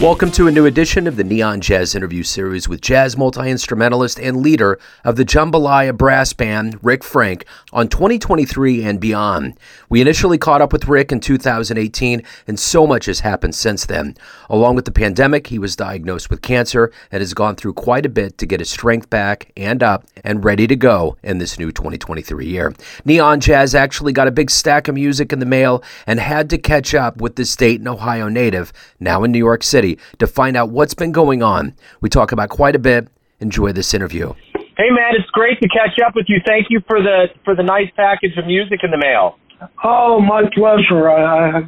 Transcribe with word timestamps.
Welcome 0.00 0.30
to 0.30 0.46
a 0.46 0.50
new 0.50 0.64
edition 0.64 1.06
of 1.06 1.16
the 1.16 1.24
Neon 1.24 1.60
Jazz 1.60 1.94
interview 1.94 2.22
series 2.22 2.66
with 2.66 2.80
jazz 2.80 3.18
multi 3.18 3.50
instrumentalist 3.50 4.18
and 4.18 4.38
leader 4.38 4.78
of 5.04 5.16
the 5.16 5.26
Jambalaya 5.26 5.94
Brass 5.94 6.32
Band, 6.32 6.78
Ric 6.80 7.04
Frank, 7.04 7.44
on 7.70 7.86
2023 7.86 8.82
and 8.82 8.98
beyond. 8.98 9.58
We 9.90 10.00
initially 10.00 10.38
caught 10.38 10.62
up 10.62 10.72
with 10.72 10.88
Ric 10.88 11.12
in 11.12 11.20
2018, 11.20 12.22
and 12.46 12.58
so 12.58 12.86
much 12.86 13.04
has 13.04 13.20
happened 13.20 13.54
since 13.54 13.84
then. 13.84 14.16
Along 14.48 14.74
with 14.74 14.86
the 14.86 14.90
pandemic, 14.90 15.48
he 15.48 15.58
was 15.58 15.76
diagnosed 15.76 16.30
with 16.30 16.40
cancer 16.40 16.90
and 17.12 17.20
has 17.20 17.34
gone 17.34 17.54
through 17.54 17.74
quite 17.74 18.06
a 18.06 18.08
bit 18.08 18.38
to 18.38 18.46
get 18.46 18.60
his 18.60 18.70
strength 18.70 19.10
back 19.10 19.52
and 19.54 19.82
up 19.82 20.06
and 20.24 20.42
ready 20.42 20.66
to 20.66 20.76
go 20.76 21.18
in 21.22 21.36
this 21.36 21.58
new 21.58 21.70
2023 21.70 22.46
year. 22.46 22.72
Neon 23.04 23.38
Jazz 23.38 23.74
actually 23.74 24.14
got 24.14 24.28
a 24.28 24.32
big 24.32 24.50
stack 24.50 24.88
of 24.88 24.94
music 24.94 25.30
in 25.30 25.40
the 25.40 25.46
mail 25.46 25.82
and 26.06 26.18
had 26.18 26.48
to 26.48 26.56
catch 26.56 26.94
up 26.94 27.20
with 27.20 27.36
this 27.36 27.54
Dayton, 27.54 27.86
Ohio 27.86 28.28
native, 28.28 28.72
now 28.98 29.24
in 29.24 29.30
New 29.30 29.38
York 29.38 29.62
City 29.62 29.89
to 30.18 30.26
find 30.26 30.56
out 30.56 30.70
what's 30.70 30.94
been 30.94 31.12
going 31.12 31.42
on. 31.42 31.74
We 32.00 32.08
talk 32.08 32.32
about 32.32 32.48
quite 32.48 32.76
a 32.76 32.78
bit. 32.78 33.08
Enjoy 33.40 33.72
this 33.72 33.94
interview. 33.94 34.34
Hey 34.52 34.88
man, 34.90 35.12
it's 35.18 35.30
great 35.32 35.60
to 35.60 35.68
catch 35.68 35.98
up 36.06 36.14
with 36.14 36.26
you. 36.28 36.40
Thank 36.46 36.66
you 36.70 36.80
for 36.86 37.02
the 37.02 37.26
for 37.44 37.54
the 37.54 37.62
nice 37.62 37.88
package 37.96 38.36
of 38.38 38.46
music 38.46 38.80
in 38.82 38.90
the 38.90 38.98
mail. 38.98 39.36
Oh, 39.84 40.20
my 40.20 40.42
pleasure. 40.54 41.10
I, 41.10 41.58
I 41.58 41.62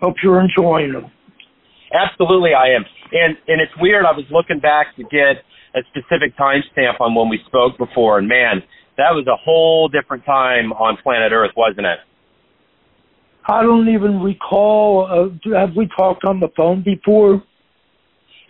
hope 0.00 0.16
you're 0.22 0.40
enjoying 0.40 0.92
them. 0.92 1.10
Absolutely, 1.92 2.50
I 2.54 2.74
am. 2.74 2.84
And 3.12 3.36
and 3.48 3.60
it's 3.60 3.72
weird. 3.80 4.04
I 4.04 4.12
was 4.12 4.24
looking 4.30 4.60
back 4.60 4.94
to 4.96 5.02
get 5.04 5.42
a 5.74 5.82
specific 5.90 6.36
timestamp 6.36 7.00
on 7.00 7.14
when 7.14 7.28
we 7.28 7.38
spoke 7.46 7.78
before, 7.78 8.18
and 8.18 8.28
man, 8.28 8.62
that 8.96 9.10
was 9.14 9.26
a 9.26 9.36
whole 9.36 9.88
different 9.88 10.24
time 10.24 10.72
on 10.72 10.96
planet 11.02 11.32
Earth, 11.32 11.52
wasn't 11.56 11.86
it? 11.86 11.98
I 13.48 13.62
don't 13.62 13.88
even 13.88 14.20
recall. 14.20 15.06
Uh, 15.10 15.56
have 15.58 15.76
we 15.76 15.88
talked 15.96 16.24
on 16.24 16.40
the 16.40 16.48
phone 16.56 16.82
before? 16.82 17.42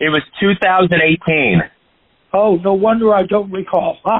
It 0.01 0.09
was 0.09 0.23
2018. 0.41 1.61
Oh, 2.33 2.55
no 2.55 2.73
wonder 2.73 3.13
I 3.13 3.21
don't 3.23 3.51
recall. 3.51 3.99
I'm 4.05 4.17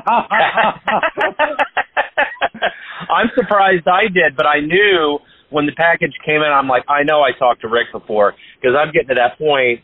surprised 3.35 3.87
I 3.87 4.03
did, 4.13 4.37
but 4.37 4.45
I 4.45 4.59
knew 4.59 5.17
when 5.49 5.65
the 5.65 5.71
package 5.71 6.13
came 6.23 6.37
in, 6.45 6.51
I'm 6.53 6.67
like, 6.67 6.83
I 6.87 7.01
know 7.01 7.21
I 7.21 7.31
talked 7.37 7.61
to 7.61 7.67
Ric 7.67 7.87
before 7.91 8.35
because 8.61 8.75
I'm 8.77 8.93
getting 8.93 9.09
to 9.09 9.15
that 9.15 9.39
point 9.39 9.81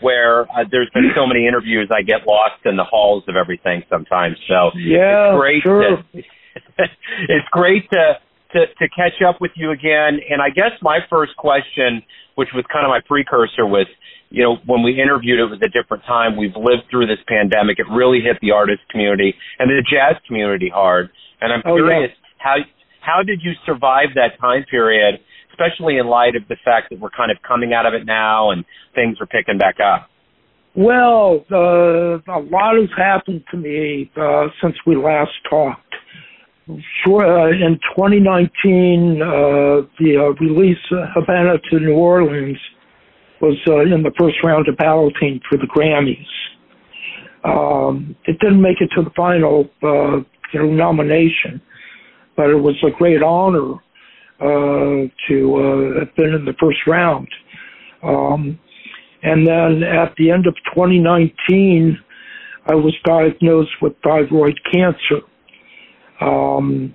where 0.00 0.42
uh, 0.42 0.68
there's 0.70 0.90
been 0.92 1.10
so 1.16 1.26
many 1.26 1.46
interviews, 1.46 1.88
I 1.90 2.02
get 2.02 2.26
lost 2.26 2.60
in 2.66 2.76
the 2.76 2.84
halls 2.84 3.24
of 3.26 3.34
everything 3.34 3.82
sometimes. 3.88 4.36
So 4.48 4.70
yeah, 4.76 5.32
it's 5.32 5.38
great. 5.38 5.62
Sure. 5.62 5.96
To, 5.96 6.02
it's 7.28 7.48
great 7.50 7.88
to, 7.90 8.18
to 8.52 8.66
to 8.78 8.88
catch 8.94 9.22
up 9.26 9.40
with 9.40 9.52
you 9.56 9.70
again. 9.72 10.20
And 10.30 10.42
I 10.42 10.50
guess 10.50 10.72
my 10.82 10.98
first 11.10 11.36
question, 11.36 12.02
which 12.36 12.48
was 12.54 12.64
kind 12.72 12.84
of 12.84 12.90
my 12.90 13.00
precursor, 13.06 13.66
was 13.66 13.86
you 14.30 14.42
know, 14.42 14.56
when 14.66 14.82
we 14.82 15.00
interviewed, 15.00 15.40
it 15.40 15.48
was 15.48 15.60
a 15.64 15.68
different 15.68 16.04
time. 16.04 16.36
We've 16.36 16.56
lived 16.56 16.90
through 16.90 17.06
this 17.06 17.22
pandemic. 17.26 17.78
It 17.78 17.86
really 17.90 18.20
hit 18.20 18.36
the 18.42 18.52
artist 18.52 18.82
community 18.90 19.34
and 19.58 19.70
the 19.70 19.82
jazz 19.82 20.20
community 20.26 20.70
hard. 20.72 21.10
And 21.40 21.52
I'm 21.52 21.62
oh, 21.64 21.76
curious 21.76 22.10
yeah. 22.12 22.36
how 22.38 22.56
how 23.00 23.22
did 23.22 23.40
you 23.42 23.52
survive 23.64 24.08
that 24.16 24.38
time 24.40 24.64
period, 24.70 25.20
especially 25.50 25.96
in 25.96 26.06
light 26.06 26.36
of 26.36 26.46
the 26.48 26.56
fact 26.64 26.90
that 26.90 27.00
we're 27.00 27.10
kind 27.10 27.30
of 27.30 27.38
coming 27.46 27.72
out 27.72 27.86
of 27.86 27.94
it 27.94 28.04
now 28.04 28.50
and 28.50 28.64
things 28.94 29.16
are 29.20 29.26
picking 29.26 29.56
back 29.56 29.76
up? 29.80 30.10
Well, 30.76 31.44
uh, 31.50 32.20
a 32.30 32.40
lot 32.52 32.76
has 32.76 32.90
happened 32.96 33.44
to 33.50 33.56
me 33.56 34.10
uh, 34.16 34.48
since 34.62 34.76
we 34.86 34.96
last 34.96 35.32
talked. 35.48 35.82
Sure, 37.02 37.24
uh, 37.24 37.50
in 37.50 37.80
2019, 37.96 39.22
uh, 39.22 39.88
the 39.98 40.16
uh, 40.20 40.44
release 40.44 40.76
of 40.92 41.08
Havana 41.14 41.56
to 41.70 41.80
New 41.80 41.94
Orleans 41.94 42.58
was 43.40 43.56
uh, 43.66 43.80
in 43.80 44.02
the 44.02 44.12
first 44.18 44.36
round 44.42 44.68
of 44.68 44.76
balloting 44.76 45.40
for 45.48 45.58
the 45.58 45.66
Grammys. 45.66 46.26
Um, 47.44 48.16
it 48.24 48.38
didn't 48.40 48.60
make 48.60 48.80
it 48.80 48.90
to 48.96 49.02
the 49.02 49.10
final 49.16 49.68
uh, 49.82 50.18
you 50.52 50.60
know, 50.60 50.70
nomination, 50.70 51.60
but 52.36 52.50
it 52.50 52.56
was 52.56 52.74
a 52.86 52.90
great 52.90 53.22
honor 53.22 53.74
uh, 54.40 55.08
to 55.28 55.56
uh, 55.56 56.00
have 56.00 56.14
been 56.16 56.34
in 56.34 56.44
the 56.44 56.54
first 56.60 56.78
round. 56.86 57.28
Um, 58.02 58.58
and 59.22 59.46
then 59.46 59.82
at 59.82 60.14
the 60.16 60.30
end 60.30 60.46
of 60.46 60.54
2019, 60.74 61.98
I 62.66 62.74
was 62.74 62.94
diagnosed 63.04 63.70
with 63.80 63.94
thyroid 64.04 64.58
cancer. 64.70 65.22
Um, 66.20 66.94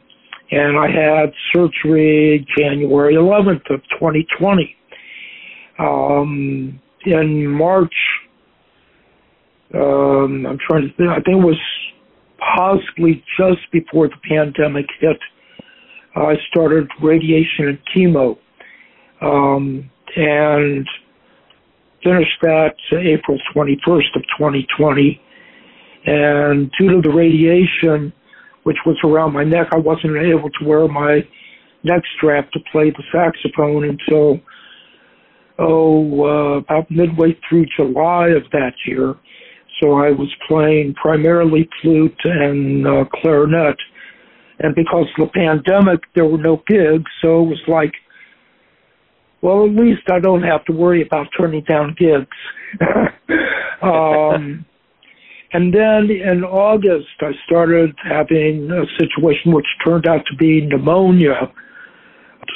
and 0.51 0.77
I 0.77 0.87
had 0.87 1.33
surgery 1.51 2.45
January 2.57 3.15
11th 3.15 3.73
of 3.73 3.81
2020 3.99 4.75
um, 5.79 6.79
in 7.05 7.47
March. 7.47 7.93
Um, 9.73 10.45
I'm 10.45 10.57
trying 10.67 10.87
to 10.87 10.93
think. 10.95 11.09
I 11.09 11.15
think 11.15 11.41
it 11.41 11.45
was 11.45 11.59
possibly 12.55 13.23
just 13.37 13.71
before 13.71 14.07
the 14.07 14.15
pandemic 14.29 14.85
hit. 14.99 15.17
I 16.15 16.35
started 16.49 16.87
radiation 17.01 17.67
and 17.67 17.79
chemo, 17.95 18.37
um, 19.21 19.89
and 20.15 20.87
finished 22.03 22.37
that 22.41 22.75
April 22.91 23.39
21st 23.55 24.15
of 24.15 24.21
2020. 24.37 25.19
And 26.05 26.71
due 26.77 26.89
to 26.89 27.01
the 27.01 27.15
radiation, 27.15 28.13
which 28.63 28.77
was 28.85 28.97
around 29.03 29.33
my 29.33 29.43
neck, 29.43 29.67
I 29.71 29.77
wasn't 29.77 30.17
able 30.17 30.49
to 30.49 30.65
wear 30.65 30.87
my 30.87 31.21
neck 31.83 32.03
strap 32.17 32.51
to 32.51 32.59
play 32.71 32.91
the 32.91 33.03
saxophone 33.11 33.85
until 33.85 34.39
oh, 35.59 36.23
uh, 36.23 36.57
about 36.57 36.89
midway 36.89 37.37
through 37.47 37.65
July 37.75 38.29
of 38.29 38.43
that 38.51 38.73
year. 38.85 39.15
So 39.81 39.93
I 39.93 40.11
was 40.11 40.29
playing 40.47 40.93
primarily 40.95 41.67
flute 41.81 42.19
and 42.23 42.87
uh, 42.87 43.05
clarinet. 43.13 43.75
And 44.59 44.75
because 44.75 45.07
of 45.17 45.27
the 45.27 45.31
pandemic, 45.33 46.01
there 46.15 46.25
were 46.25 46.37
no 46.37 46.61
gigs, 46.67 47.09
so 47.21 47.41
it 47.41 47.47
was 47.47 47.61
like, 47.67 47.91
well, 49.41 49.65
at 49.65 49.71
least 49.71 50.03
I 50.09 50.19
don't 50.19 50.43
have 50.43 50.63
to 50.65 50.71
worry 50.71 51.01
about 51.05 51.27
turning 51.37 51.63
down 51.63 51.95
gigs. 51.99 52.27
um, 53.81 54.65
and 55.53 55.73
then 55.73 56.09
in 56.09 56.43
August, 56.45 57.09
I 57.19 57.31
started 57.45 57.93
having 58.01 58.71
a 58.71 58.85
situation 58.97 59.51
which 59.51 59.65
turned 59.85 60.07
out 60.07 60.21
to 60.31 60.37
be 60.37 60.61
pneumonia. 60.61 61.51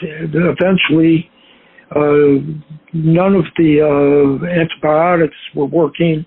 Eventually, 0.02 1.30
none 1.96 3.36
of 3.36 3.46
the 3.58 3.81
uh, 3.81 4.46
antibiotics 4.46 5.38
were 5.56 5.66
working, 5.66 6.25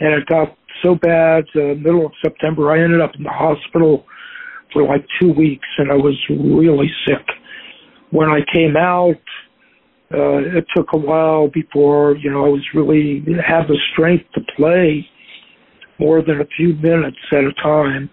and 0.00 0.14
it 0.14 0.26
got 0.26 0.56
so 0.82 0.94
bad. 0.94 1.44
Uh, 1.54 1.74
middle 1.74 2.06
of 2.06 2.12
September, 2.22 2.70
I 2.70 2.82
ended 2.82 3.00
up 3.00 3.12
in 3.16 3.24
the 3.24 3.30
hospital 3.30 4.04
for 4.72 4.84
like 4.84 5.04
two 5.20 5.32
weeks, 5.32 5.66
and 5.78 5.90
I 5.90 5.94
was 5.94 6.16
really 6.28 6.90
sick. 7.06 7.26
When 8.10 8.28
I 8.28 8.40
came 8.52 8.76
out, 8.76 9.20
uh, 10.12 10.58
it 10.58 10.66
took 10.76 10.88
a 10.92 10.98
while 10.98 11.48
before 11.48 12.16
you 12.16 12.30
know 12.30 12.44
I 12.44 12.48
was 12.48 12.64
really 12.74 13.24
had 13.46 13.66
the 13.66 13.78
strength 13.92 14.26
to 14.34 14.40
play 14.56 15.08
more 15.98 16.22
than 16.22 16.40
a 16.40 16.46
few 16.56 16.74
minutes 16.74 17.16
at 17.32 17.44
a 17.44 17.52
time. 17.62 18.10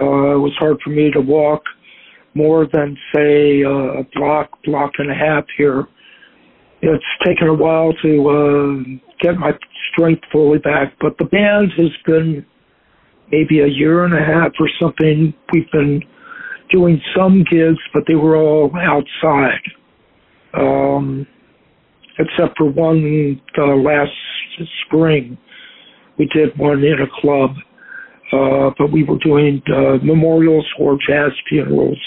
Uh, 0.00 0.36
it 0.36 0.38
was 0.38 0.52
hard 0.58 0.78
for 0.82 0.90
me 0.90 1.10
to 1.10 1.20
walk 1.20 1.62
more 2.34 2.66
than 2.72 2.96
say 3.14 3.64
uh, 3.64 4.00
a 4.00 4.04
block, 4.14 4.50
block 4.64 4.92
and 4.98 5.10
a 5.10 5.14
half 5.14 5.44
here 5.56 5.86
it's 6.82 7.04
taken 7.24 7.48
a 7.48 7.54
while 7.54 7.92
to 8.02 8.28
uh, 8.28 8.98
get 9.20 9.36
my 9.36 9.52
strength 9.92 10.22
fully 10.32 10.58
back, 10.58 10.94
but 11.00 11.16
the 11.18 11.24
band 11.24 11.72
has 11.76 11.90
been 12.06 12.44
maybe 13.30 13.60
a 13.60 13.66
year 13.66 14.04
and 14.04 14.14
a 14.14 14.24
half 14.24 14.52
or 14.58 14.68
something. 14.80 15.34
We've 15.52 15.70
been 15.72 16.02
doing 16.70 17.00
some 17.16 17.44
gigs, 17.50 17.78
but 17.92 18.04
they 18.08 18.14
were 18.14 18.36
all 18.36 18.70
outside, 18.76 19.60
um, 20.54 21.26
except 22.18 22.56
for 22.56 22.70
one 22.70 23.40
uh, 23.58 23.76
last 23.76 24.12
spring. 24.86 25.36
We 26.18 26.26
did 26.26 26.56
one 26.58 26.82
in 26.84 27.00
a 27.00 27.20
club, 27.20 27.50
uh, 28.32 28.70
but 28.78 28.92
we 28.92 29.04
were 29.04 29.18
doing 29.18 29.62
uh, 29.74 29.98
memorials 30.02 30.66
or 30.78 30.98
jazz 31.06 31.32
funerals 31.48 32.00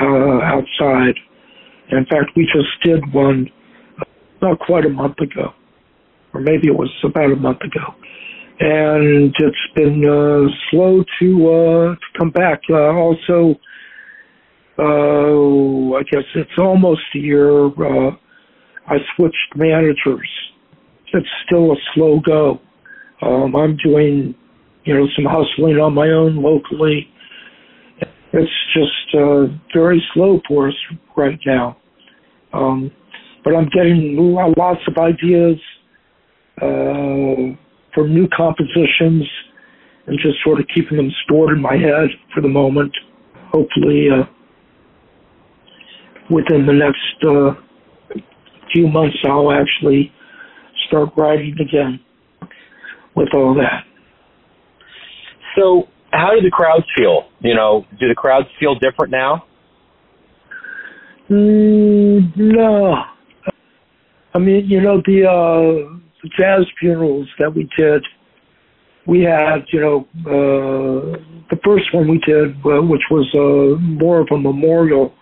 uh, 0.00 0.40
outside. 0.42 1.14
In 1.90 2.04
fact, 2.06 2.32
we 2.36 2.44
just 2.44 2.82
did 2.84 3.12
one 3.12 3.50
not 4.42 4.58
quite 4.60 4.84
a 4.84 4.88
month 4.88 5.18
ago, 5.20 5.52
or 6.34 6.40
maybe 6.40 6.68
it 6.68 6.74
was 6.74 6.90
about 7.04 7.32
a 7.32 7.36
month 7.36 7.60
ago. 7.62 7.94
And 8.60 9.34
it's 9.38 9.68
been 9.76 10.04
uh, 10.04 10.50
slow 10.70 11.04
to 11.20 11.48
uh, 11.48 11.94
to 11.94 12.18
come 12.18 12.30
back. 12.30 12.60
Uh, 12.68 12.92
also, 12.92 13.54
uh, 14.78 15.96
I 15.96 16.02
guess 16.10 16.24
it's 16.34 16.58
almost 16.58 17.02
a 17.14 17.18
year. 17.18 17.66
Uh, 17.66 18.10
I 18.88 18.96
switched 19.16 19.56
managers. 19.56 20.28
It's 21.12 21.28
still 21.46 21.72
a 21.72 21.76
slow 21.94 22.20
go. 22.20 22.60
Um, 23.22 23.54
I'm 23.56 23.76
doing, 23.76 24.34
you 24.84 24.94
know, 24.94 25.06
some 25.14 25.24
hustling 25.24 25.76
on 25.76 25.94
my 25.94 26.08
own 26.08 26.36
locally. 26.36 27.08
It's 28.32 28.52
just 28.74 29.14
uh, 29.14 29.46
very 29.74 30.02
slow 30.14 30.40
for 30.46 30.68
us 30.68 30.74
right 31.16 31.38
now. 31.46 31.78
Um, 32.52 32.90
but 33.48 33.56
I'm 33.56 33.68
getting 33.70 34.14
lots 34.58 34.80
of 34.86 34.98
ideas 34.98 35.56
uh, 36.60 37.56
for 37.94 38.06
new 38.06 38.28
compositions 38.36 39.24
and 40.06 40.18
just 40.20 40.36
sort 40.44 40.60
of 40.60 40.66
keeping 40.74 40.98
them 40.98 41.10
stored 41.24 41.56
in 41.56 41.62
my 41.62 41.72
head 41.72 42.10
for 42.34 42.42
the 42.42 42.48
moment. 42.48 42.92
Hopefully, 43.50 44.08
uh, 44.12 44.24
within 46.30 46.66
the 46.66 46.74
next 46.74 47.24
uh, 47.26 47.54
few 48.70 48.86
months, 48.86 49.16
I'll 49.24 49.50
actually 49.50 50.12
start 50.86 51.08
writing 51.16 51.56
again 51.58 52.00
with 53.16 53.28
all 53.32 53.54
that. 53.54 53.84
So, 55.56 55.84
how 56.12 56.32
do 56.34 56.42
the 56.42 56.50
crowds 56.50 56.84
feel? 56.94 57.30
You 57.40 57.54
know, 57.54 57.86
do 57.98 58.08
the 58.08 58.14
crowds 58.14 58.48
feel 58.60 58.74
different 58.74 59.10
now? 59.10 59.44
Mm, 61.30 62.36
no. 62.36 63.04
I 64.34 64.38
mean, 64.38 64.66
you 64.68 64.80
know, 64.80 65.02
the, 65.04 65.24
uh, 65.26 65.98
jazz 66.38 66.66
funerals 66.80 67.28
that 67.38 67.54
we 67.54 67.68
did, 67.76 68.04
we 69.06 69.22
had, 69.22 69.64
you 69.72 69.80
know, 69.80 70.08
uh, 70.26 71.18
the 71.50 71.58
first 71.64 71.94
one 71.94 72.08
we 72.08 72.18
did, 72.18 72.50
uh, 72.66 72.82
which 72.82 73.02
was 73.10 73.26
uh, 73.34 73.80
more 73.80 74.20
of 74.20 74.28
a 74.32 74.38
memorial. 74.38 75.14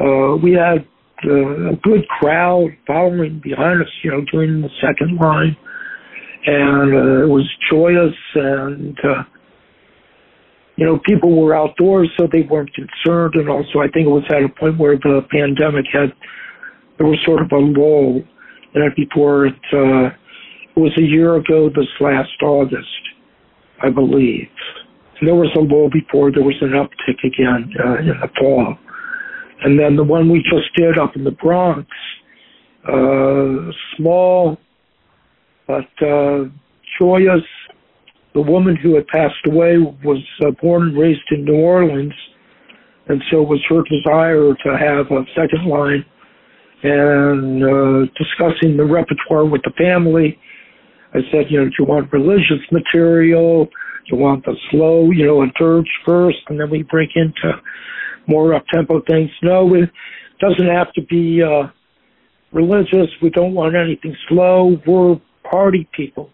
Uh, 0.00 0.36
we 0.36 0.52
had 0.52 0.86
uh, 1.24 1.72
a 1.72 1.76
good 1.82 2.06
crowd 2.08 2.68
following 2.86 3.40
behind 3.42 3.80
us, 3.80 3.88
you 4.04 4.10
know, 4.10 4.24
during 4.30 4.62
the 4.62 4.70
second 4.80 5.18
line, 5.18 5.56
and 6.46 6.94
uh, 6.94 7.24
it 7.24 7.28
was 7.28 7.48
joyous 7.70 8.14
and. 8.34 8.98
Uh, 9.04 9.22
you 10.76 10.86
know, 10.86 10.98
people 11.04 11.40
were 11.40 11.54
outdoors, 11.54 12.10
so 12.18 12.26
they 12.30 12.42
weren't 12.42 12.70
concerned. 12.74 13.34
And 13.34 13.48
also, 13.48 13.78
I 13.80 13.88
think 13.88 14.06
it 14.06 14.10
was 14.10 14.24
at 14.30 14.42
a 14.42 14.48
point 14.48 14.78
where 14.78 14.96
the 14.96 15.20
pandemic 15.30 15.84
had, 15.92 16.12
there 16.98 17.06
was 17.06 17.18
sort 17.24 17.42
of 17.42 17.50
a 17.52 17.58
lull 17.58 18.22
in 18.74 18.92
before 18.96 19.46
it, 19.46 19.60
uh, 19.72 20.06
it 20.74 20.80
was 20.80 20.92
a 20.96 21.02
year 21.02 21.36
ago 21.36 21.68
this 21.68 21.88
last 22.00 22.30
August, 22.42 22.86
I 23.82 23.90
believe. 23.90 24.48
And 25.20 25.28
there 25.28 25.34
was 25.34 25.50
a 25.56 25.60
lull 25.60 25.90
before 25.90 26.32
there 26.32 26.42
was 26.42 26.56
an 26.60 26.70
uptick 26.70 27.22
again 27.24 27.72
uh, 27.84 27.98
in 27.98 28.08
the 28.20 28.28
fall. 28.38 28.76
And 29.64 29.78
then 29.78 29.96
the 29.96 30.04
one 30.04 30.30
we 30.30 30.42
just 30.42 30.74
did 30.76 30.98
up 30.98 31.14
in 31.14 31.24
the 31.24 31.30
Bronx, 31.30 31.88
uh, 32.88 33.70
small, 33.96 34.58
but 35.66 35.86
uh, 36.04 36.44
joyous, 36.98 37.44
the 38.34 38.40
woman 38.40 38.76
who 38.76 38.94
had 38.94 39.06
passed 39.08 39.46
away 39.46 39.76
was 39.78 40.22
uh, 40.44 40.50
born 40.60 40.88
and 40.88 40.98
raised 40.98 41.20
in 41.30 41.44
New 41.44 41.54
Orleans, 41.54 42.14
and 43.08 43.22
so 43.30 43.42
it 43.42 43.48
was 43.48 43.60
her 43.68 43.82
desire 43.82 44.54
to 44.64 44.78
have 44.78 45.10
a 45.10 45.24
second 45.36 45.68
line. 45.68 46.04
And 46.82 47.62
uh, 47.62 48.12
discussing 48.18 48.76
the 48.76 48.84
repertoire 48.84 49.44
with 49.44 49.62
the 49.62 49.72
family, 49.78 50.38
I 51.14 51.18
said, 51.30 51.46
you 51.50 51.58
know, 51.58 51.66
do 51.66 51.74
you 51.78 51.84
want 51.84 52.12
religious 52.12 52.62
material? 52.70 53.66
Do 53.66 54.16
you 54.16 54.16
want 54.16 54.44
the 54.44 54.56
slow, 54.70 55.10
you 55.10 55.26
know, 55.26 55.42
a 55.42 55.46
dirge 55.58 55.90
first, 56.04 56.38
and 56.48 56.58
then 56.58 56.70
we 56.70 56.82
break 56.82 57.10
into 57.14 57.60
more 58.26 58.54
up 58.54 58.64
tempo 58.72 59.00
things? 59.08 59.30
No, 59.42 59.74
it 59.74 59.90
doesn't 60.40 60.68
have 60.68 60.92
to 60.94 61.02
be 61.02 61.40
uh, 61.42 61.68
religious. 62.52 63.08
We 63.22 63.30
don't 63.30 63.54
want 63.54 63.76
anything 63.76 64.16
slow. 64.28 64.76
We're 64.86 65.20
party 65.48 65.88
people 65.96 66.30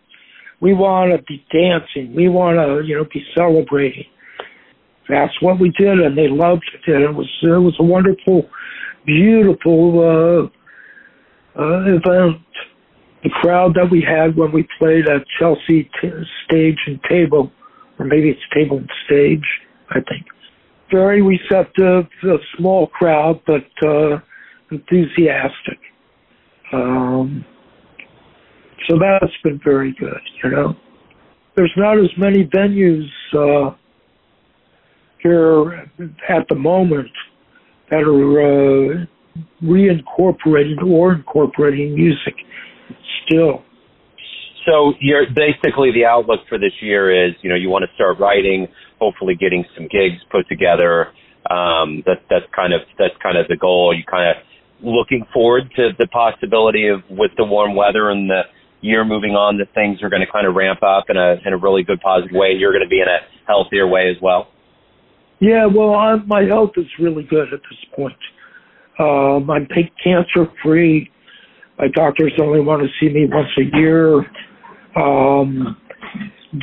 we 0.61 0.75
want 0.75 1.17
to 1.17 1.23
be 1.25 1.45
dancing. 1.53 2.15
We 2.15 2.29
want 2.29 2.57
to, 2.57 2.87
you 2.87 2.97
know, 2.97 3.05
be 3.13 3.23
celebrating. 3.37 4.07
That's 5.09 5.33
what 5.41 5.61
we 5.61 5.73
did, 5.79 6.01
and 6.01 6.19
they 6.19 6.29
loved 6.29 6.69
it. 6.75 6.93
And 6.93 7.05
it 7.05 7.15
was 7.15 7.29
it 7.43 7.47
was 7.47 7.77
a 7.81 7.85
wonderful, 7.85 8.49
beautiful 9.07 10.51
uh, 11.57 11.61
uh, 11.61 11.81
event. 11.87 12.43
The 13.23 13.31
crowd 13.31 13.75
that 13.75 13.91
we 13.91 14.01
had 14.01 14.37
when 14.37 14.53
we 14.53 14.67
played 14.79 15.09
at 15.09 15.23
Chelsea 15.39 15.91
t- 16.01 16.11
Stage 16.47 16.79
and 16.87 17.01
Table, 17.09 17.51
or 17.99 18.07
maybe 18.07 18.31
it's 18.31 18.41
Table 18.55 18.79
and 18.79 18.91
Stage, 19.07 19.45
I 19.91 19.95
think. 19.95 20.27
Very 20.91 21.21
receptive, 21.21 22.07
a 22.23 22.37
small 22.57 22.87
crowd, 22.87 23.41
but 23.47 23.67
uh, 23.87 24.21
enthusiastic. 24.71 25.79
Um, 26.73 27.45
so 28.89 28.99
that's 28.99 29.33
been 29.43 29.61
very 29.65 29.95
good, 29.99 30.21
you 30.43 30.51
know. 30.51 30.75
There's 31.57 31.73
not 31.77 31.99
as 31.99 32.11
many 32.17 32.45
venues 32.45 33.09
uh, 33.35 33.75
here 35.21 35.91
at 36.29 36.47
the 36.49 36.55
moment 36.55 37.11
that 37.91 38.03
are 38.03 39.03
uh, 39.03 39.07
reincorporating 39.63 40.83
or 40.87 41.15
incorporating 41.15 41.95
music 41.95 42.35
still. 43.27 43.63
So 44.67 44.93
you're 45.01 45.25
basically 45.35 45.93
the 45.93 46.05
outlook 46.05 46.41
for 46.49 46.59
this 46.59 46.73
year 46.83 47.29
is, 47.29 47.35
you 47.43 47.49
know, 47.49 47.57
you 47.57 47.71
want 47.71 47.85
to 47.89 47.95
start 47.95 48.19
writing, 48.19 48.69
hopefully 49.01 49.35
getting 49.35 49.65
some 49.75 49.85
gigs 49.85 50.21
put 50.31 50.47
together. 50.49 51.09
Um, 51.49 52.03
that 52.05 52.21
that's 52.29 52.45
kind 52.55 52.75
of 52.75 52.83
that's 52.99 53.15
kind 53.23 53.39
of 53.39 53.49
the 53.49 53.57
goal. 53.57 53.95
You 53.97 54.05
kind 54.05 54.29
of 54.29 54.45
looking 54.85 55.25
forward 55.33 55.73
to 55.77 55.91
the 55.99 56.07
possibility 56.09 56.89
of 56.89 57.01
with 57.09 57.31
the 57.39 57.45
warm 57.45 57.75
weather 57.75 58.11
and 58.11 58.29
the 58.29 58.43
year 58.81 59.05
moving 59.05 59.33
on 59.33 59.59
that 59.59 59.73
things 59.75 60.03
are 60.03 60.11
going 60.11 60.21
to 60.21 60.31
kind 60.31 60.47
of 60.47 60.55
ramp 60.55 60.83
up 60.83 61.07
in 61.09 61.17
a 61.17 61.37
in 61.47 61.55
a 61.55 61.57
really 61.57 61.83
good 61.83 62.01
positive 62.01 62.35
way. 62.37 62.53
You're 62.53 62.73
going 62.73 62.85
to 62.85 62.91
be 62.91 63.01
in 63.01 63.09
a 63.09 63.25
healthier 63.47 63.89
way 63.89 64.11
as 64.15 64.21
well. 64.21 64.49
Yeah, 65.41 65.67
well, 65.67 65.95
I'm, 65.95 66.27
my 66.27 66.43
health 66.43 66.73
is 66.77 66.87
really 66.99 67.23
good 67.25 67.53
at 67.53 67.61
this 67.61 67.79
point. 67.95 68.17
Um, 68.99 69.51
I'm 69.51 69.69
cancer 70.03 70.51
free. 70.63 71.11
My 71.79 71.87
doctors 71.95 72.33
only 72.41 72.61
want 72.61 72.83
to 72.83 72.89
see 72.99 73.13
me 73.13 73.27
once 73.31 73.49
a 73.57 73.77
year. 73.79 74.19
Um, 74.97 75.77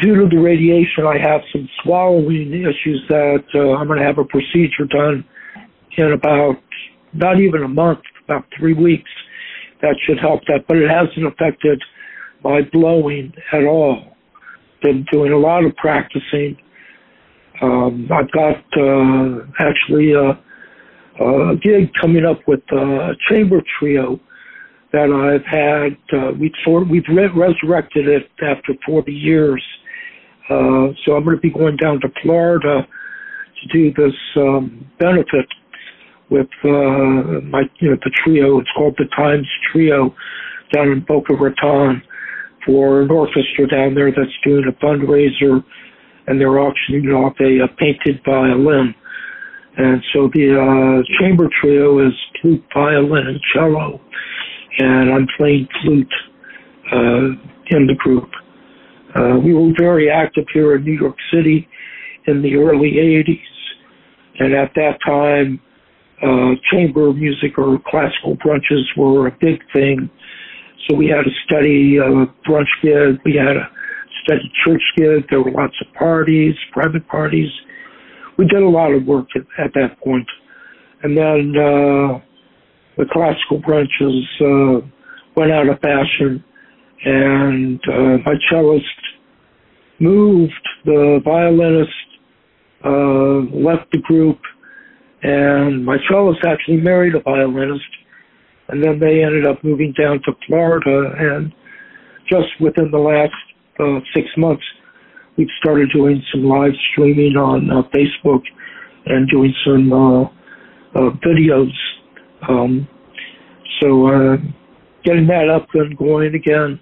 due 0.01 0.15
to 0.15 0.27
the 0.29 0.41
radiation, 0.41 1.05
I 1.05 1.17
have 1.17 1.41
some 1.53 1.69
swallowing 1.83 2.51
issues 2.51 3.01
that 3.07 3.43
uh, 3.55 3.75
I'm 3.75 3.87
going 3.87 3.99
to 3.99 4.05
have 4.05 4.17
a 4.17 4.25
procedure 4.25 4.85
done 4.89 5.23
in 5.97 6.11
about 6.11 6.55
not 7.13 7.39
even 7.39 7.63
a 7.63 7.67
month, 7.69 7.99
about 8.25 8.43
three 8.59 8.73
weeks. 8.73 9.09
That 9.81 9.95
should 10.05 10.19
help 10.19 10.41
that, 10.47 10.65
but 10.67 10.77
it 10.77 10.89
hasn't 10.89 11.25
affected 11.25 11.81
by 12.43 12.61
blowing 12.73 13.33
at 13.53 13.63
all. 13.63 14.15
Been 14.81 15.05
doing 15.11 15.31
a 15.31 15.37
lot 15.37 15.63
of 15.63 15.75
practicing. 15.77 16.57
Um, 17.61 18.09
I've 18.11 18.31
got 18.31 18.63
uh, 18.77 19.45
actually 19.59 20.13
a, 20.13 20.39
a 21.23 21.55
gig 21.61 21.91
coming 21.99 22.25
up 22.25 22.39
with 22.47 22.61
a 22.71 23.13
chamber 23.29 23.61
trio 23.79 24.19
that 24.91 25.11
I've 25.11 25.45
had. 25.45 25.97
Uh, 26.17 26.31
we've 26.39 26.51
sort 26.63 26.87
we've 26.89 27.07
re- 27.09 27.29
resurrected 27.35 28.07
it 28.07 28.29
after 28.41 28.73
40 28.85 29.11
years. 29.11 29.63
Uh, 30.49 30.93
so 31.03 31.13
I'm 31.15 31.23
going 31.23 31.37
to 31.37 31.41
be 31.41 31.49
going 31.51 31.77
down 31.77 31.99
to 32.01 32.09
Florida 32.21 32.87
to 33.61 33.67
do 33.73 33.93
this 33.93 34.15
um, 34.37 34.89
benefit 34.99 35.47
with 36.29 36.47
uh, 36.63 37.41
my 37.43 37.63
you 37.79 37.89
know 37.89 37.97
the 38.03 38.11
trio. 38.23 38.59
It's 38.59 38.69
called 38.75 38.95
the 38.97 39.05
Times 39.15 39.47
Trio 39.71 40.15
down 40.73 40.89
in 40.89 41.05
Boca 41.07 41.33
Raton 41.33 42.01
for 42.65 43.01
an 43.01 43.11
orchestra 43.11 43.67
down 43.67 43.95
there 43.95 44.11
that's 44.11 44.35
doing 44.43 44.65
a 44.67 44.85
fundraiser 44.85 45.63
and 46.27 46.39
they're 46.39 46.59
auctioning 46.59 47.07
off 47.07 47.33
a, 47.39 47.59
a 47.63 47.67
painted 47.77 48.21
violin. 48.25 48.93
And 49.77 50.01
so 50.13 50.29
the 50.33 50.55
uh, 50.55 51.03
chamber 51.19 51.49
trio 51.61 52.05
is 52.05 52.13
flute, 52.41 52.63
violin, 52.73 53.27
and 53.27 53.39
cello, 53.53 53.99
and 54.79 55.11
I'm 55.11 55.27
playing 55.37 55.67
flute 55.81 56.13
uh, 56.91 57.77
in 57.77 57.87
the 57.87 57.95
group. 57.97 58.29
Uh, 59.15 59.37
we 59.43 59.53
were 59.53 59.71
very 59.77 60.09
active 60.09 60.45
here 60.53 60.75
in 60.75 60.83
New 60.83 60.97
York 60.97 61.15
City 61.33 61.67
in 62.27 62.41
the 62.41 62.55
early 62.55 62.93
80s, 62.93 64.39
and 64.39 64.53
at 64.53 64.71
that 64.75 64.97
time, 65.05 65.59
uh, 66.23 66.55
chamber 66.71 67.13
music 67.13 67.57
or 67.57 67.77
classical 67.85 68.37
brunches 68.37 68.83
were 68.97 69.27
a 69.27 69.37
big 69.41 69.59
thing 69.73 70.09
so 70.87 70.95
we 70.95 71.07
had 71.07 71.25
a 71.25 71.33
study 71.45 71.97
uh, 71.99 72.25
brunch 72.47 72.69
gig. 72.81 73.19
We 73.25 73.35
had 73.35 73.57
a 73.57 73.69
church 74.27 74.81
gig. 74.97 75.25
There 75.29 75.41
were 75.41 75.51
lots 75.51 75.75
of 75.81 75.93
parties, 75.93 76.55
private 76.71 77.07
parties. 77.07 77.49
We 78.37 78.45
did 78.47 78.61
a 78.61 78.67
lot 78.67 78.91
of 78.91 79.05
work 79.05 79.27
at, 79.35 79.41
at 79.63 79.73
that 79.73 79.99
point. 80.03 80.27
And 81.03 81.17
then 81.17 81.53
uh, 81.55 82.19
the 82.97 83.05
classical 83.11 83.59
branches 83.59 84.25
uh, 84.41 84.87
went 85.35 85.51
out 85.51 85.69
of 85.69 85.79
fashion, 85.79 86.43
and 87.03 87.79
uh, 87.87 88.17
my 88.25 88.35
cellist 88.49 88.83
moved. 89.99 90.53
The 90.85 91.19
violinist 91.23 91.91
uh, 92.83 93.55
left 93.57 93.91
the 93.91 93.99
group, 93.99 94.39
and 95.23 95.85
my 95.85 95.97
cellist 96.09 96.43
actually 96.45 96.77
married 96.77 97.15
a 97.15 97.21
violinist 97.21 97.83
and 98.67 98.83
then 98.83 98.99
they 98.99 99.23
ended 99.23 99.45
up 99.45 99.63
moving 99.63 99.93
down 99.99 100.21
to 100.25 100.31
Florida. 100.47 101.11
And 101.17 101.53
just 102.29 102.47
within 102.59 102.89
the 102.91 102.97
last 102.97 103.33
uh, 103.79 103.99
six 104.13 104.27
months, 104.37 104.63
we've 105.37 105.47
started 105.59 105.89
doing 105.93 106.23
some 106.31 106.45
live 106.45 106.71
streaming 106.91 107.35
on 107.35 107.69
uh, 107.69 107.83
Facebook 107.93 108.41
and 109.05 109.29
doing 109.29 109.53
some 109.65 109.91
uh, 109.91 110.23
uh, 110.23 111.11
videos. 111.25 111.71
Um, 112.47 112.87
so 113.81 114.07
uh, 114.07 114.37
getting 115.03 115.27
that 115.27 115.49
up 115.49 115.67
and 115.73 115.97
going 115.97 116.35
again. 116.35 116.79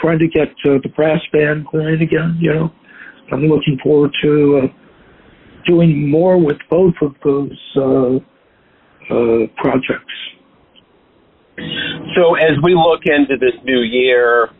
trying 0.00 0.18
to 0.18 0.28
get 0.28 0.48
the 0.64 0.88
brass 0.94 1.20
band 1.32 1.66
going 1.70 2.00
again. 2.00 2.38
You 2.40 2.54
know, 2.54 2.72
I'm 3.32 3.42
looking 3.42 3.78
forward 3.82 4.12
to 4.22 4.68
doing 5.66 6.10
more 6.10 6.38
with 6.38 6.58
both 6.70 6.94
of 7.02 7.14
those 7.24 8.20
projects. 9.56 10.14
So 12.16 12.34
as 12.34 12.56
we 12.62 12.74
look 12.74 13.02
into 13.04 13.36
this 13.38 13.54
new 13.64 13.80
year, 13.80 14.50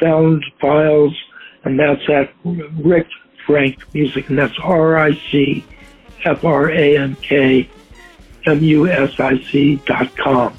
sound 0.00 0.44
files, 0.60 1.16
and 1.64 1.78
that's 1.78 2.02
at 2.08 2.32
Ric 2.44 3.06
Frank 3.46 3.82
Music, 3.94 4.28
and 4.28 4.38
that's 4.38 4.58
R 4.62 4.98
I 4.98 5.14
C 5.30 5.64
F 6.24 6.44
R 6.44 6.70
A 6.70 6.98
N 6.98 7.16
K 7.22 7.70
M 8.44 8.62
U 8.62 8.88
S 8.88 9.18
I 9.20 9.40
C 9.44 9.76
dot 9.86 10.16
com. 10.16 10.56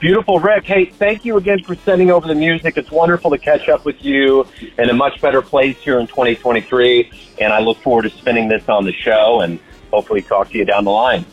Beautiful, 0.00 0.40
Ric. 0.40 0.64
Hey, 0.64 0.86
thank 0.86 1.26
you 1.26 1.36
again 1.36 1.62
for 1.62 1.74
sending 1.74 2.10
over 2.10 2.26
the 2.26 2.34
music. 2.34 2.78
It's 2.78 2.90
wonderful 2.90 3.30
to 3.32 3.38
catch 3.38 3.68
up 3.68 3.84
with 3.84 4.02
you 4.02 4.46
in 4.78 4.88
a 4.88 4.94
much 4.94 5.20
better 5.20 5.42
place 5.42 5.76
here 5.76 6.00
in 6.00 6.06
2023. 6.06 7.12
And 7.38 7.52
I 7.52 7.60
look 7.60 7.76
forward 7.78 8.02
to 8.02 8.10
spinning 8.10 8.48
this 8.48 8.66
on 8.66 8.86
the 8.86 8.94
show 8.94 9.42
and 9.42 9.60
hopefully 9.90 10.22
talk 10.22 10.50
to 10.50 10.58
you 10.58 10.64
down 10.64 10.84
the 10.84 10.90
line. 10.90 11.24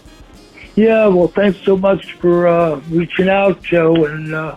Yeah, 0.76 1.08
well, 1.08 1.28
thanks 1.28 1.60
so 1.60 1.76
much 1.76 2.14
for 2.14 2.48
uh, 2.48 2.76
reaching 2.90 3.30
out, 3.30 3.64
Joe. 3.64 4.06
And 4.06 4.34
uh, 4.34 4.56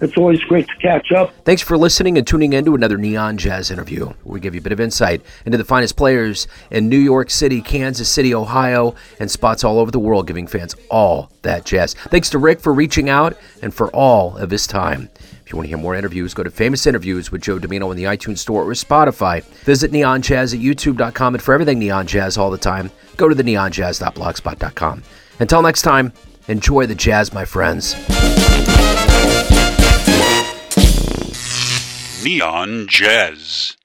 it's 0.00 0.16
always 0.16 0.40
great 0.44 0.66
to 0.68 0.76
catch 0.76 1.12
up. 1.12 1.32
Thanks 1.44 1.62
for 1.62 1.76
listening 1.76 2.18
and 2.18 2.26
tuning 2.26 2.52
in 2.52 2.64
to 2.64 2.74
another 2.74 2.96
Neon 2.96 3.36
Jazz 3.36 3.70
interview. 3.70 4.12
We 4.24 4.40
give 4.40 4.54
you 4.54 4.60
a 4.60 4.62
bit 4.62 4.72
of 4.72 4.80
insight 4.80 5.22
into 5.44 5.58
the 5.58 5.64
finest 5.64 5.96
players 5.96 6.46
in 6.70 6.88
New 6.88 6.98
York 6.98 7.30
City, 7.30 7.60
Kansas 7.60 8.08
City, 8.08 8.34
Ohio, 8.34 8.94
and 9.18 9.30
spots 9.30 9.64
all 9.64 9.78
over 9.78 9.90
the 9.90 9.98
world, 9.98 10.26
giving 10.26 10.46
fans 10.46 10.74
all 10.90 11.30
that 11.42 11.64
jazz. 11.64 11.94
Thanks 11.94 12.30
to 12.30 12.38
Ric 12.38 12.60
for 12.60 12.72
reaching 12.72 13.08
out 13.08 13.36
and 13.62 13.74
for 13.74 13.90
all 13.90 14.36
of 14.36 14.50
his 14.50 14.66
time. 14.66 15.08
If 15.48 15.52
you 15.52 15.56
want 15.56 15.64
to 15.64 15.68
hear 15.68 15.78
more 15.78 15.94
interviews, 15.94 16.34
go 16.34 16.42
to 16.42 16.50
Famous 16.50 16.86
Interviews 16.86 17.32
with 17.32 17.40
Joe 17.40 17.58
Dimino 17.58 17.90
in 17.90 17.96
the 17.96 18.04
iTunes 18.04 18.36
Store 18.38 18.64
or 18.64 18.72
Spotify. 18.72 19.42
Visit 19.64 19.92
Neon 19.92 20.20
Jazz 20.20 20.52
at 20.52 20.60
YouTube.com, 20.60 21.34
and 21.34 21.42
for 21.42 21.54
everything 21.54 21.78
Neon 21.78 22.06
Jazz 22.06 22.36
all 22.36 22.50
the 22.50 22.58
time, 22.58 22.90
go 23.16 23.28
to 23.28 23.34
the 23.34 23.42
neonjazz.blogspot.com. 23.42 25.02
Until 25.40 25.62
next 25.62 25.82
time, 25.82 26.12
enjoy 26.48 26.84
the 26.84 26.94
jazz, 26.94 27.32
my 27.32 27.46
friends. 27.46 27.94
Neon 32.28 32.86
Jazz. 32.88 33.77